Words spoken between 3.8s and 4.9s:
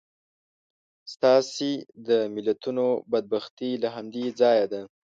له همدې ځایه ده.